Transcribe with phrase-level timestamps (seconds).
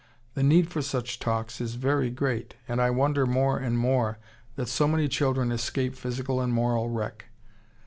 [0.33, 4.17] The need for such talks is very great, and I wonder more and more
[4.55, 7.25] that so many children escape physical and moral wreck.